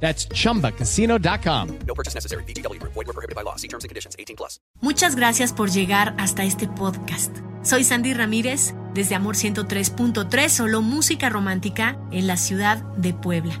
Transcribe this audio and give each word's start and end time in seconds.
That's 0.00 0.28
chumbacasino.com. 0.28 1.68
No 1.86 1.94
purchase 1.94 2.14
necessary. 2.14 2.44
BGW. 2.44 2.80
Void 2.82 3.06
were 3.06 3.12
prohibited 3.12 3.34
by 3.34 3.42
law. 3.42 3.56
See 3.56 3.68
terms 3.68 3.84
and 3.84 3.88
conditions. 3.88 4.14
18 4.18 4.36
plus. 4.36 4.60
Muchas 4.80 5.16
gracias 5.16 5.52
por 5.52 5.70
llegar 5.70 6.14
hasta 6.18 6.44
este 6.44 6.68
podcast. 6.68 7.36
Soy 7.62 7.82
Sandy 7.82 8.14
Ramírez 8.14 8.74
desde 8.94 9.14
Amor 9.16 9.34
103.3, 9.34 10.48
solo 10.48 10.82
música 10.82 11.28
romántica 11.28 11.98
en 12.12 12.26
la 12.26 12.36
ciudad 12.36 12.78
de 12.96 13.12
Puebla. 13.12 13.60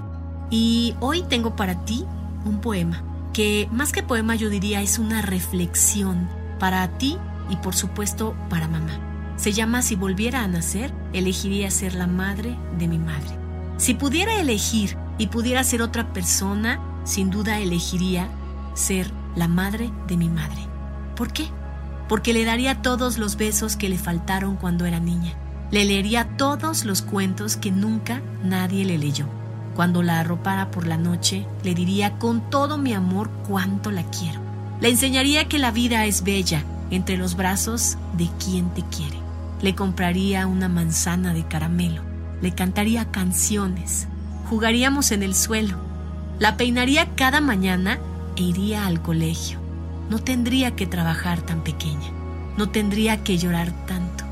Y 0.50 0.94
hoy 1.00 1.22
tengo 1.22 1.56
para 1.56 1.84
ti 1.84 2.04
un 2.44 2.60
poema, 2.60 3.02
que 3.32 3.68
más 3.72 3.92
que 3.92 4.04
poema 4.04 4.36
yo 4.36 4.48
diría 4.48 4.80
es 4.80 4.98
una 4.98 5.22
reflexión 5.22 6.28
para 6.60 6.86
ti 6.98 7.18
y 7.50 7.56
por 7.56 7.74
supuesto 7.74 8.36
para 8.48 8.68
mamá. 8.68 9.00
Se 9.36 9.52
llama 9.52 9.82
Si 9.82 9.96
volviera 9.96 10.42
a 10.42 10.48
nacer, 10.48 10.92
elegiría 11.12 11.70
ser 11.70 11.94
la 11.94 12.06
madre 12.06 12.56
de 12.78 12.88
mi 12.88 12.98
madre. 12.98 13.45
Si 13.76 13.94
pudiera 13.94 14.40
elegir 14.40 14.96
y 15.18 15.26
pudiera 15.26 15.62
ser 15.62 15.82
otra 15.82 16.12
persona, 16.12 16.80
sin 17.04 17.30
duda 17.30 17.58
elegiría 17.60 18.28
ser 18.74 19.10
la 19.34 19.48
madre 19.48 19.90
de 20.06 20.16
mi 20.16 20.28
madre. 20.28 20.66
¿Por 21.14 21.32
qué? 21.32 21.48
Porque 22.08 22.32
le 22.32 22.44
daría 22.44 22.82
todos 22.82 23.18
los 23.18 23.36
besos 23.36 23.76
que 23.76 23.88
le 23.88 23.98
faltaron 23.98 24.56
cuando 24.56 24.86
era 24.86 25.00
niña. 25.00 25.34
Le 25.70 25.84
leería 25.84 26.36
todos 26.36 26.84
los 26.84 27.02
cuentos 27.02 27.56
que 27.56 27.70
nunca 27.70 28.22
nadie 28.42 28.84
le 28.84 28.98
leyó. 28.98 29.26
Cuando 29.74 30.02
la 30.02 30.20
arropara 30.20 30.70
por 30.70 30.86
la 30.86 30.96
noche, 30.96 31.46
le 31.62 31.74
diría 31.74 32.18
con 32.18 32.48
todo 32.48 32.78
mi 32.78 32.94
amor 32.94 33.30
cuánto 33.46 33.90
la 33.90 34.04
quiero. 34.04 34.40
Le 34.80 34.88
enseñaría 34.88 35.48
que 35.48 35.58
la 35.58 35.70
vida 35.70 36.06
es 36.06 36.22
bella 36.22 36.64
entre 36.90 37.16
los 37.16 37.36
brazos 37.36 37.98
de 38.16 38.28
quien 38.42 38.70
te 38.70 38.82
quiere. 38.82 39.18
Le 39.60 39.74
compraría 39.74 40.46
una 40.46 40.68
manzana 40.68 41.34
de 41.34 41.46
caramelo. 41.46 42.15
Le 42.40 42.52
cantaría 42.52 43.10
canciones 43.10 44.08
jugaríamos 44.48 45.10
en 45.10 45.22
el 45.22 45.34
suelo, 45.34 45.76
la 46.38 46.56
peinaría 46.56 47.14
cada 47.14 47.40
mañana 47.40 47.98
e 48.36 48.42
iría 48.42 48.86
al 48.86 49.02
colegio. 49.02 49.58
No 50.08 50.20
tendría 50.20 50.76
que 50.76 50.86
trabajar 50.86 51.42
tan 51.42 51.64
pequeña, 51.64 52.10
no 52.56 52.68
tendría 52.68 53.24
que 53.24 53.38
llorar 53.38 53.72
tanto, 53.86 54.24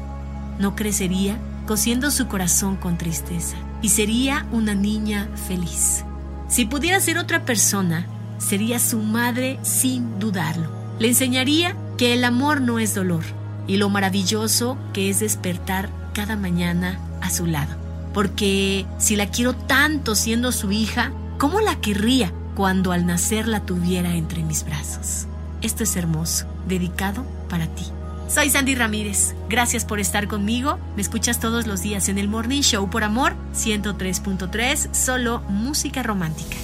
no 0.58 0.77
crecería 0.77 1.38
cosiendo 1.66 2.11
su 2.11 2.28
corazón 2.28 2.77
con 2.77 2.96
tristeza 2.96 3.56
y 3.83 3.88
sería 3.88 4.46
una 4.52 4.74
niña 4.74 5.28
feliz. 5.48 6.05
Si 6.48 6.64
pudiera 6.64 7.00
ser 7.00 7.18
otra 7.18 7.44
persona, 7.44 8.06
sería 8.39 8.78
su 8.78 9.02
madre 9.02 9.58
sin 9.62 10.20
dudarlo. 10.20 10.70
Le 10.98 11.08
enseñaría 11.08 11.74
que 11.96 12.14
el 12.14 12.22
amor 12.22 12.61
no 12.61 12.78
es 12.78 12.94
dolor 12.94 13.24
y 13.66 13.78
lo 13.78 13.89
maravilloso 13.89 14.77
que 14.92 15.08
es 15.08 15.20
despertar 15.20 15.89
cada 16.12 16.36
mañana 16.36 17.00
a 17.20 17.30
su 17.30 17.46
lado 17.46 17.83
porque 18.14 18.86
si 18.98 19.16
la 19.16 19.26
quiero 19.26 19.54
tanto 19.54 20.14
siendo 20.14 20.52
su 20.52 20.72
hija, 20.72 21.12
¿cómo 21.36 21.60
la 21.60 21.80
querría 21.80 22.32
cuando 22.54 22.92
al 22.92 23.04
nacer 23.04 23.48
la 23.48 23.60
tuviera 23.60 24.14
entre 24.14 24.42
mis 24.42 24.64
brazos? 24.64 25.26
Esto 25.60 25.82
es 25.82 25.96
hermoso, 25.96 26.46
dedicado 26.66 27.26
para 27.50 27.66
ti. 27.66 27.84
Soy 28.28 28.48
Sandy 28.50 28.74
Ramírez. 28.74 29.34
Gracias 29.48 29.84
por 29.84 30.00
estar 30.00 30.28
conmigo. 30.28 30.78
Me 30.96 31.02
escuchas 31.02 31.40
todos 31.40 31.66
los 31.66 31.82
días 31.82 32.08
en 32.08 32.18
el 32.18 32.28
Morning 32.28 32.62
Show 32.62 32.88
por 32.88 33.04
Amor 33.04 33.34
103.3, 33.54 34.94
solo 34.94 35.42
música 35.48 36.02
romántica. 36.02 36.56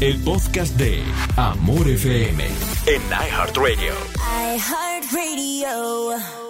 El 0.00 0.22
podcast 0.22 0.76
de 0.76 1.02
Amor 1.36 1.88
FM 1.88 2.44
en 2.44 3.02
iHeartRadio. 3.10 3.94
iHeartRadio. 4.54 6.45